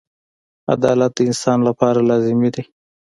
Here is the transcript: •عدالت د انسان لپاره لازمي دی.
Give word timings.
•عدالت 0.73 1.11
د 1.15 1.19
انسان 1.29 1.59
لپاره 1.67 1.99
لازمي 2.09 2.49
دی. 2.55 2.63